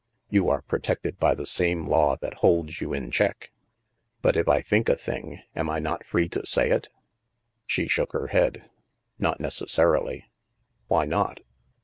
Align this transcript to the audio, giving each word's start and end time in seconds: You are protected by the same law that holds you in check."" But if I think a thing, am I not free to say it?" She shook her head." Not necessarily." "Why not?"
You 0.31 0.49
are 0.49 0.63
protected 0.63 1.19
by 1.19 1.35
the 1.35 1.45
same 1.45 1.85
law 1.85 2.17
that 2.21 2.33
holds 2.39 2.81
you 2.81 2.91
in 2.91 3.11
check."" 3.11 3.51
But 4.23 4.35
if 4.35 4.47
I 4.47 4.59
think 4.59 4.89
a 4.89 4.95
thing, 4.95 5.43
am 5.55 5.69
I 5.69 5.77
not 5.77 6.07
free 6.07 6.27
to 6.29 6.43
say 6.43 6.71
it?" 6.71 6.89
She 7.67 7.87
shook 7.87 8.11
her 8.13 8.25
head." 8.29 8.67
Not 9.19 9.39
necessarily." 9.39 10.27
"Why 10.87 11.05
not?" 11.05 11.41